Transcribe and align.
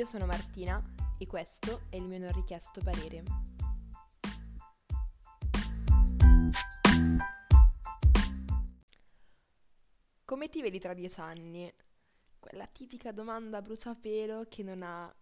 Io 0.00 0.06
sono 0.06 0.24
Martina 0.24 0.82
e 1.18 1.26
questo 1.26 1.82
è 1.90 1.96
il 1.96 2.04
mio 2.04 2.18
non 2.18 2.32
richiesto 2.32 2.80
parere. 2.82 3.22
Come 10.24 10.48
ti 10.48 10.62
vedi 10.62 10.78
tra 10.78 10.94
dieci 10.94 11.20
anni? 11.20 11.70
Quella 12.38 12.66
tipica 12.66 13.12
domanda 13.12 13.58
a 13.58 13.60
bruciapelo 13.60 14.46
che 14.48 14.62
non 14.62 14.82
ha 14.82 15.14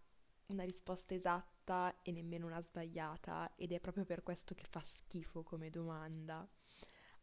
una 0.47 0.63
risposta 0.63 1.13
esatta 1.13 2.01
e 2.03 2.13
nemmeno 2.13 2.47
una 2.47 2.63
sbagliata 2.63 3.57
ed 3.57 3.73
è 3.73 3.81
proprio 3.81 4.05
per 4.05 4.23
questo 4.23 4.55
che 4.55 4.67
fa 4.71 4.79
schifo 4.79 5.43
come 5.43 5.71
domanda. 5.71 6.49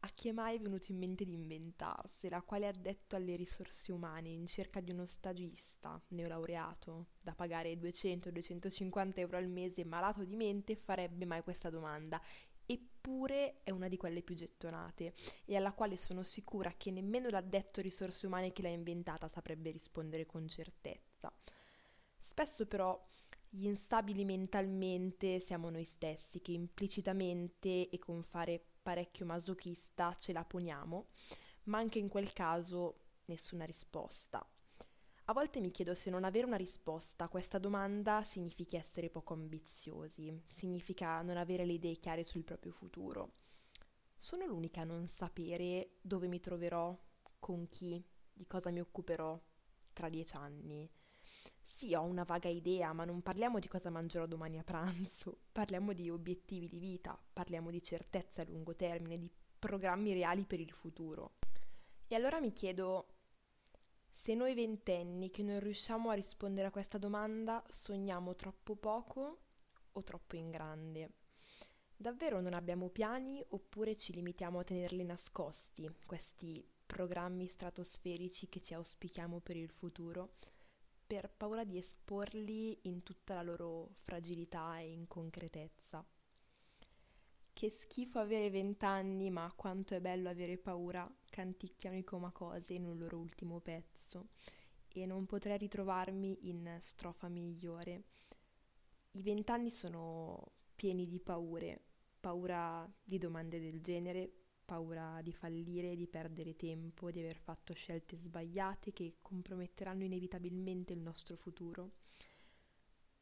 A 0.06 0.10
chi 0.10 0.30
è 0.30 0.32
mai 0.32 0.60
venuto 0.60 0.92
in 0.92 1.00
mente 1.00 1.26
di 1.26 1.34
inventarsela? 1.34 2.44
Quale 2.44 2.68
addetto 2.68 3.16
alle 3.16 3.36
risorse 3.36 3.92
umane 3.92 4.30
in 4.30 4.46
cerca 4.46 4.80
di 4.80 4.92
uno 4.92 5.08
stagista 5.08 6.00
neolaureato 6.10 7.08
da 7.20 7.34
pagare 7.34 7.74
200-250 7.74 9.14
euro 9.16 9.38
al 9.38 9.48
mese 9.48 9.84
malato 9.84 10.24
di 10.24 10.36
mente 10.36 10.76
farebbe 10.76 11.26
mai 11.26 11.42
questa 11.42 11.72
domanda? 11.72 12.22
Eppure 12.68 13.64
è 13.64 13.72
una 13.72 13.88
di 13.88 13.98
quelle 13.98 14.22
più 14.22 14.36
gettonate 14.36 15.16
e 15.44 15.56
alla 15.56 15.74
quale 15.74 15.98
sono 15.98 16.22
sicura 16.22 16.72
che 16.78 16.92
nemmeno 16.92 17.28
l'addetto 17.30 17.82
risorse 17.82 18.28
umane 18.28 18.54
che 18.54 18.62
l'ha 18.62 18.70
inventata 18.70 19.28
saprebbe 19.28 19.72
rispondere 19.72 20.28
con 20.28 20.48
certezza. 20.48 21.36
Spesso 22.20 22.68
però 22.68 23.04
gli 23.50 23.66
instabili 23.66 24.24
mentalmente 24.24 25.40
siamo 25.40 25.72
noi 25.72 25.84
stessi 25.84 26.42
che 26.42 26.52
implicitamente 26.52 27.90
e 27.90 27.98
con 27.98 28.22
fare 28.22 28.66
parecchio 28.86 29.26
masochista 29.26 30.16
ce 30.20 30.32
la 30.32 30.46
poniamo, 30.46 31.08
ma 31.64 31.80
anche 31.80 31.98
in 31.98 32.08
quel 32.08 32.32
caso 32.34 33.00
nessuna 33.26 33.66
risposta. 33.66 34.48
A 35.24 35.34
volte 35.34 35.60
mi 35.60 35.72
chiedo 35.72 35.96
se 35.96 36.12
non 36.12 36.24
avere 36.24 36.46
una 36.46 36.56
risposta 36.56 37.24
a 37.24 37.28
questa 37.28 37.58
domanda 37.58 38.22
significhi 38.22 38.76
essere 38.76 39.10
poco 39.10 39.34
ambiziosi, 39.34 40.40
significa 40.46 41.20
non 41.24 41.38
avere 41.38 41.66
le 41.66 41.74
idee 41.74 41.96
chiare 41.96 42.24
sul 42.24 42.44
proprio 42.44 42.72
futuro. 42.74 43.32
Sono 44.16 44.46
l'unica 44.46 44.82
a 44.82 44.84
non 44.84 45.08
sapere 45.08 45.96
dove 46.00 46.28
mi 46.28 46.40
troverò, 46.40 46.96
con 47.40 47.68
chi, 47.68 48.00
di 48.32 48.46
cosa 48.46 48.70
mi 48.70 48.82
occuperò 48.82 49.42
tra 49.94 50.10
dieci 50.10 50.36
anni. 50.36 50.88
Sì, 51.64 51.94
ho 51.94 52.02
una 52.02 52.24
vaga 52.24 52.50
idea, 52.50 52.94
ma 52.94 53.06
non 53.06 53.22
parliamo 53.22 53.60
di 53.60 53.68
cosa 53.68 53.90
mangerò 53.90 54.26
domani 54.26 54.60
a 54.60 54.64
pranzo, 54.64 55.40
parliamo 55.52 55.94
di 55.94 56.10
obiettivi 56.10 56.68
di 56.68 56.80
vita, 56.80 57.20
parliamo 57.34 57.70
di 57.72 57.82
certezze 57.82 58.42
a 58.42 58.46
lungo 58.48 58.76
termine, 58.76 59.18
di 59.18 59.32
programmi 59.60 60.14
reali 60.14 60.46
per 60.46 60.60
il 60.60 60.72
futuro. 60.72 61.36
E 62.08 62.16
allora 62.16 62.40
mi 62.40 62.54
chiedo 62.54 63.08
se 64.12 64.34
noi 64.34 64.54
ventenni 64.54 65.30
che 65.30 65.44
non 65.44 65.60
riusciamo 65.60 66.10
a 66.10 66.14
rispondere 66.14 66.68
a 66.68 66.72
questa 66.72 66.98
domanda 66.98 67.64
sogniamo 67.70 68.36
troppo 68.36 68.76
poco 68.76 69.40
o 69.92 70.04
troppo 70.04 70.36
in 70.36 70.50
grande. 70.50 71.12
Davvero 71.98 72.42
non 72.42 72.54
abbiamo 72.54 72.90
piani 72.90 73.44
oppure 73.50 73.96
ci 73.96 74.14
limitiamo 74.14 74.60
a 74.60 74.64
tenerli 74.64 75.04
nascosti, 75.04 75.90
questi 76.06 76.66
programmi 76.86 77.48
stratosferici 77.48 78.48
che 78.48 78.62
ci 78.62 78.74
auspichiamo 78.74 79.40
per 79.40 79.58
il 79.58 79.70
futuro? 79.70 80.36
Per 81.06 81.30
paura 81.30 81.64
di 81.64 81.78
esporli 81.78 82.78
in 82.84 83.04
tutta 83.04 83.36
la 83.36 83.44
loro 83.44 83.96
fragilità 84.04 84.80
e 84.80 84.92
inconcretezza. 84.92 86.06
Che 87.54 87.70
schifo 87.70 88.20
avere 88.20 88.50
vent'anni, 88.50 89.30
ma 89.30 89.52
quanto 89.56 89.96
è 89.96 90.02
bello 90.02 90.30
avere 90.30 90.58
paura, 90.58 91.10
canticchiano 91.30 91.96
i 91.96 92.04
Comacose 92.04 92.74
in 92.74 92.86
un 92.86 92.98
loro 92.98 93.18
ultimo 93.18 93.60
pezzo, 93.60 94.30
e 94.90 95.06
non 95.06 95.26
potrei 95.26 95.58
ritrovarmi 95.58 96.50
in 96.50 96.78
strofa 96.80 97.28
migliore. 97.28 98.04
I 99.12 99.22
vent'anni 99.22 99.70
sono 99.70 100.52
pieni 100.76 101.08
di 101.08 101.20
paure, 101.20 101.82
paura 102.20 102.90
di 103.04 103.18
domande 103.18 103.60
del 103.60 103.82
genere, 103.82 104.45
paura 104.66 105.22
di 105.22 105.32
fallire, 105.32 105.96
di 105.96 106.08
perdere 106.08 106.56
tempo, 106.56 107.12
di 107.12 107.20
aver 107.20 107.38
fatto 107.38 107.74
scelte 107.74 108.18
sbagliate 108.18 108.92
che 108.92 109.18
comprometteranno 109.22 110.04
inevitabilmente 110.04 110.92
il 110.92 111.00
nostro 111.00 111.38
futuro, 111.38 111.92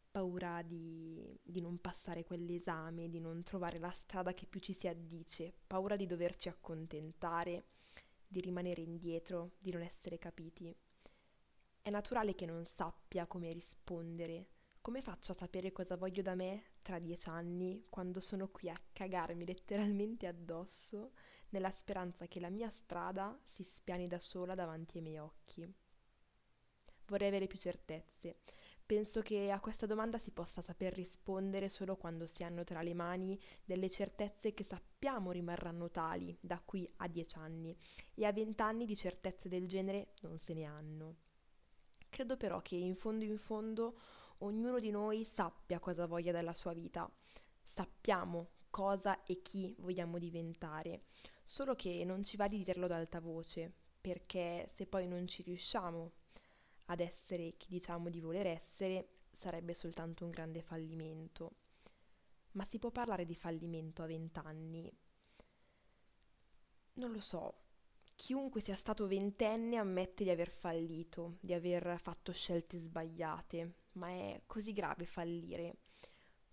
paura 0.09 0.61
di, 0.61 1.37
di, 1.43 1.59
non 1.59 1.79
passare 1.79 2.23
quell'esame, 2.23 3.09
di 3.09 3.19
non 3.19 3.43
trovare 3.43 3.79
la 3.79 3.91
strada 3.91 4.33
che 4.33 4.45
più 4.45 4.59
ci 4.59 4.73
si 4.73 4.87
addice, 4.87 5.53
paura 5.67 5.95
di 5.95 6.05
doverci 6.05 6.49
accontentare, 6.49 7.65
di 8.25 8.39
rimanere 8.39 8.81
indietro, 8.81 9.53
di 9.59 9.71
non 9.71 9.81
essere 9.81 10.17
capiti. 10.17 10.73
È 11.81 11.89
naturale 11.89 12.35
che 12.35 12.45
non 12.45 12.63
sappia 12.63 13.25
come 13.27 13.51
rispondere. 13.51 14.47
Come 14.81 15.01
faccio 15.01 15.31
a 15.31 15.35
sapere 15.35 15.71
cosa 15.71 15.97
voglio 15.97 16.21
da 16.21 16.35
me 16.35 16.65
tra 16.81 16.99
dieci 16.99 17.29
anni, 17.29 17.85
quando 17.89 18.19
sono 18.19 18.49
qui 18.49 18.69
a 18.69 18.75
cagarmi 18.91 19.45
letteralmente 19.45 20.27
addosso 20.27 21.11
nella 21.53 21.71
speranza 21.71 22.27
che 22.27 22.39
la 22.39 22.49
mia 22.49 22.69
strada 22.69 23.37
si 23.43 23.63
spiani 23.63 24.07
da 24.07 24.19
sola 24.19 24.55
davanti 24.55 24.97
ai 24.97 25.03
miei 25.03 25.19
occhi. 25.19 25.73
Vorrei 27.05 27.27
avere 27.27 27.47
più 27.47 27.57
certezze. 27.57 28.39
Penso 28.85 29.21
che 29.21 29.49
a 29.49 29.59
questa 29.59 29.85
domanda 29.85 30.17
si 30.17 30.31
possa 30.31 30.61
saper 30.61 30.93
rispondere 30.93 31.69
solo 31.69 31.95
quando 31.95 32.25
si 32.25 32.43
hanno 32.43 32.63
tra 32.63 32.81
le 32.81 32.93
mani 32.93 33.39
delle 33.63 33.89
certezze 33.89 34.53
che 34.53 34.63
sappiamo 34.63 35.31
rimarranno 35.31 35.89
tali 35.89 36.35
da 36.41 36.59
qui 36.59 36.91
a 36.97 37.07
dieci 37.07 37.37
anni 37.37 37.75
e 38.13 38.25
a 38.25 38.33
vent'anni 38.33 38.85
di 38.85 38.95
certezze 38.95 39.47
del 39.47 39.67
genere 39.67 40.13
non 40.21 40.37
se 40.37 40.53
ne 40.53 40.65
hanno. 40.65 41.15
Credo 42.09 42.35
però 42.35 42.61
che 42.61 42.75
in 42.75 42.95
fondo 42.95 43.23
in 43.23 43.37
fondo 43.37 43.97
ognuno 44.39 44.79
di 44.79 44.91
noi 44.91 45.23
sappia 45.23 45.79
cosa 45.79 46.05
voglia 46.05 46.31
dalla 46.31 46.53
sua 46.53 46.73
vita. 46.73 47.09
Sappiamo 47.63 48.49
cosa 48.73 49.23
e 49.23 49.43
chi 49.43 49.75
vogliamo 49.77 50.17
diventare 50.17 51.03
solo 51.43 51.75
che 51.75 52.03
non 52.03 52.23
ci 52.23 52.37
va 52.37 52.47
di 52.47 52.63
dirlo 52.63 52.85
ad 52.85 52.91
alta 52.91 53.19
voce, 53.19 53.71
perché 54.01 54.71
se 54.73 54.87
poi 54.87 55.07
non 55.07 55.27
ci 55.27 55.43
riusciamo 55.43 56.11
ad 56.85 56.99
essere 56.99 57.55
chi 57.55 57.67
diciamo 57.69 58.09
di 58.09 58.19
voler 58.19 58.47
essere, 58.47 59.09
sarebbe 59.37 59.75
soltanto 59.75 60.23
un 60.23 60.31
grande 60.31 60.63
fallimento. 60.63 61.57
Ma 62.53 62.65
si 62.65 62.79
può 62.79 62.89
parlare 62.89 63.25
di 63.25 63.35
fallimento 63.35 64.01
a 64.01 64.07
vent'anni? 64.07 64.91
Non 66.93 67.11
lo 67.11 67.19
so. 67.19 67.57
Chiunque 68.15 68.61
sia 68.61 68.75
stato 68.75 69.05
ventenne 69.05 69.77
ammette 69.77 70.23
di 70.23 70.31
aver 70.31 70.49
fallito, 70.49 71.37
di 71.41 71.53
aver 71.53 71.99
fatto 71.99 72.31
scelte 72.31 72.79
sbagliate, 72.79 73.73
ma 73.93 74.07
è 74.07 74.41
così 74.47 74.71
grave 74.71 75.05
fallire. 75.05 75.77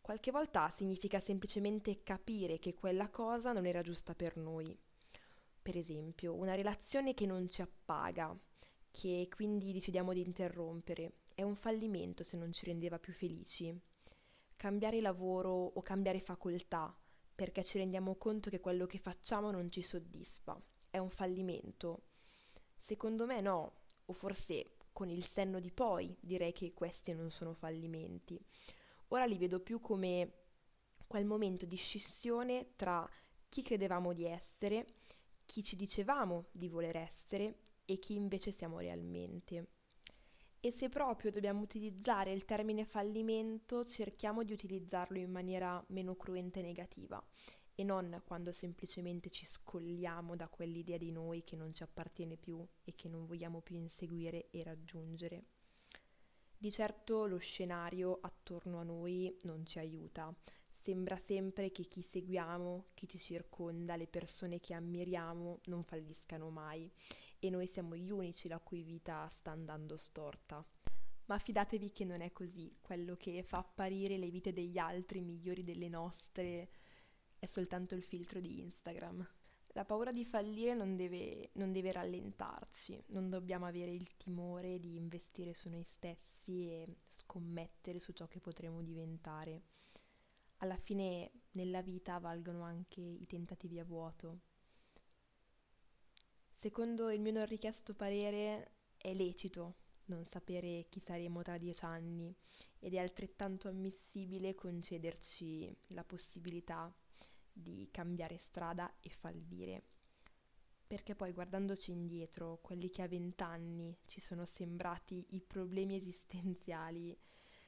Qualche 0.00 0.30
volta 0.30 0.68
significa 0.70 1.20
semplicemente 1.20 2.02
capire 2.02 2.58
che 2.58 2.74
quella 2.74 3.08
cosa 3.10 3.52
non 3.52 3.66
era 3.66 3.82
giusta 3.82 4.14
per 4.14 4.36
noi. 4.36 4.76
Per 5.62 5.76
esempio, 5.76 6.34
una 6.34 6.54
relazione 6.54 7.14
che 7.14 7.26
non 7.26 7.48
ci 7.48 7.62
appaga, 7.62 8.36
che 8.90 9.28
quindi 9.34 9.72
decidiamo 9.72 10.12
di 10.12 10.22
interrompere, 10.22 11.12
è 11.34 11.42
un 11.42 11.54
fallimento 11.54 12.24
se 12.24 12.36
non 12.36 12.52
ci 12.52 12.64
rendeva 12.64 12.98
più 12.98 13.12
felici. 13.12 13.78
Cambiare 14.56 15.00
lavoro 15.00 15.50
o 15.50 15.80
cambiare 15.82 16.18
facoltà 16.18 16.94
perché 17.34 17.62
ci 17.62 17.78
rendiamo 17.78 18.16
conto 18.16 18.50
che 18.50 18.60
quello 18.60 18.86
che 18.86 18.98
facciamo 18.98 19.50
non 19.50 19.70
ci 19.70 19.80
soddisfa, 19.80 20.60
è 20.90 20.98
un 20.98 21.08
fallimento. 21.08 22.02
Secondo 22.78 23.26
me 23.26 23.40
no, 23.40 23.74
o 24.06 24.12
forse 24.12 24.72
con 24.92 25.08
il 25.08 25.26
senno 25.26 25.60
di 25.60 25.70
poi 25.70 26.14
direi 26.20 26.52
che 26.52 26.74
questi 26.74 27.14
non 27.14 27.30
sono 27.30 27.54
fallimenti 27.54 28.38
ora 29.10 29.24
li 29.24 29.38
vedo 29.38 29.60
più 29.60 29.80
come 29.80 30.32
quel 31.06 31.24
momento 31.24 31.66
di 31.66 31.76
scissione 31.76 32.72
tra 32.76 33.08
chi 33.48 33.62
credevamo 33.62 34.12
di 34.12 34.26
essere, 34.26 34.86
chi 35.44 35.62
ci 35.62 35.76
dicevamo 35.76 36.46
di 36.52 36.68
voler 36.68 36.96
essere 36.96 37.58
e 37.84 37.98
chi 37.98 38.14
invece 38.14 38.52
siamo 38.52 38.78
realmente. 38.78 39.66
E 40.60 40.70
se 40.72 40.88
proprio 40.88 41.30
dobbiamo 41.30 41.62
utilizzare 41.62 42.32
il 42.32 42.44
termine 42.44 42.84
fallimento, 42.84 43.82
cerchiamo 43.84 44.44
di 44.44 44.52
utilizzarlo 44.52 45.18
in 45.18 45.30
maniera 45.30 45.82
meno 45.88 46.14
cruenta 46.14 46.60
e 46.60 46.62
negativa 46.62 47.22
e 47.74 47.82
non 47.82 48.20
quando 48.26 48.52
semplicemente 48.52 49.30
ci 49.30 49.46
scolliamo 49.46 50.36
da 50.36 50.48
quell'idea 50.48 50.98
di 50.98 51.10
noi 51.10 51.42
che 51.44 51.56
non 51.56 51.72
ci 51.72 51.82
appartiene 51.82 52.36
più 52.36 52.64
e 52.84 52.94
che 52.94 53.08
non 53.08 53.24
vogliamo 53.24 53.62
più 53.62 53.74
inseguire 53.76 54.50
e 54.50 54.62
raggiungere. 54.62 55.44
Di 56.62 56.70
certo 56.70 57.24
lo 57.24 57.38
scenario 57.38 58.18
attorno 58.20 58.80
a 58.80 58.82
noi 58.82 59.34
non 59.44 59.64
ci 59.64 59.78
aiuta. 59.78 60.30
Sembra 60.76 61.16
sempre 61.16 61.72
che 61.72 61.84
chi 61.84 62.02
seguiamo, 62.02 62.88
chi 62.92 63.08
ci 63.08 63.18
circonda, 63.18 63.96
le 63.96 64.06
persone 64.06 64.60
che 64.60 64.74
ammiriamo 64.74 65.60
non 65.68 65.84
falliscano 65.84 66.50
mai 66.50 66.92
e 67.38 67.48
noi 67.48 67.66
siamo 67.66 67.96
gli 67.96 68.10
unici 68.10 68.46
la 68.46 68.58
cui 68.58 68.82
vita 68.82 69.26
sta 69.30 69.52
andando 69.52 69.96
storta. 69.96 70.62
Ma 71.24 71.38
fidatevi 71.38 71.92
che 71.92 72.04
non 72.04 72.20
è 72.20 72.30
così, 72.30 72.76
quello 72.82 73.16
che 73.16 73.42
fa 73.42 73.56
apparire 73.56 74.18
le 74.18 74.28
vite 74.28 74.52
degli 74.52 74.76
altri 74.76 75.22
migliori 75.22 75.64
delle 75.64 75.88
nostre 75.88 76.72
è 77.38 77.46
soltanto 77.46 77.94
il 77.94 78.02
filtro 78.02 78.38
di 78.38 78.60
Instagram. 78.60 79.26
La 79.74 79.84
paura 79.84 80.10
di 80.10 80.24
fallire 80.24 80.74
non 80.74 80.96
deve, 80.96 81.50
non 81.54 81.70
deve 81.70 81.92
rallentarci, 81.92 83.04
non 83.08 83.30
dobbiamo 83.30 83.66
avere 83.66 83.92
il 83.92 84.16
timore 84.16 84.80
di 84.80 84.96
investire 84.96 85.54
su 85.54 85.68
noi 85.68 85.84
stessi 85.84 86.68
e 86.68 86.96
scommettere 87.06 88.00
su 88.00 88.12
ciò 88.12 88.26
che 88.26 88.40
potremo 88.40 88.82
diventare. 88.82 89.62
Alla 90.58 90.76
fine 90.76 91.30
nella 91.52 91.82
vita 91.82 92.18
valgono 92.18 92.62
anche 92.62 93.00
i 93.00 93.26
tentativi 93.26 93.78
a 93.78 93.84
vuoto. 93.84 94.40
Secondo 96.50 97.10
il 97.10 97.20
mio 97.20 97.32
non 97.32 97.46
richiesto 97.46 97.94
parere 97.94 98.72
è 98.96 99.14
lecito 99.14 99.76
non 100.06 100.26
sapere 100.26 100.86
chi 100.88 100.98
saremo 100.98 101.40
tra 101.42 101.56
dieci 101.56 101.84
anni 101.84 102.34
ed 102.80 102.94
è 102.94 102.98
altrettanto 102.98 103.68
ammissibile 103.68 104.54
concederci 104.54 105.74
la 105.88 106.04
possibilità 106.04 106.92
di 107.52 107.88
cambiare 107.90 108.36
strada 108.38 108.96
e 109.00 109.10
fallire. 109.10 109.84
Perché 110.86 111.14
poi 111.14 111.32
guardandoci 111.32 111.92
indietro, 111.92 112.58
quelli 112.60 112.90
che 112.90 113.02
a 113.02 113.08
vent'anni 113.08 113.96
ci 114.06 114.20
sono 114.20 114.44
sembrati 114.44 115.24
i 115.30 115.40
problemi 115.40 115.94
esistenziali 115.94 117.16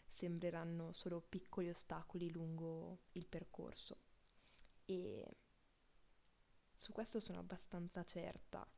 sembreranno 0.08 0.92
solo 0.92 1.20
piccoli 1.20 1.68
ostacoli 1.68 2.30
lungo 2.30 3.02
il 3.12 3.26
percorso. 3.28 3.98
E 4.84 5.36
su 6.76 6.92
questo 6.92 7.20
sono 7.20 7.38
abbastanza 7.38 8.02
certa 8.04 8.68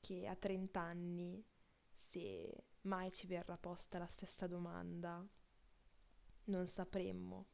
che 0.00 0.26
a 0.26 0.34
30 0.34 0.80
anni, 0.80 1.44
se 1.92 2.64
mai 2.82 3.12
ci 3.12 3.26
verrà 3.26 3.56
posta 3.56 3.98
la 3.98 4.06
stessa 4.06 4.46
domanda, 4.46 5.26
non 6.44 6.68
sapremmo 6.68 7.46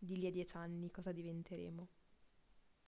di 0.00 0.16
lì 0.18 0.26
a 0.26 0.30
dieci 0.30 0.56
anni 0.56 0.90
cosa 0.90 1.12
diventeremo. 1.12 1.88